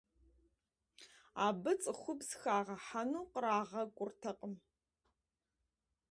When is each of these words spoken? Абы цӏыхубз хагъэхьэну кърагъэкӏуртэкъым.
Абы 1.45 1.71
цӏыхубз 1.81 2.29
хагъэхьэну 2.39 3.29
кърагъэкӏуртэкъым. 3.31 4.53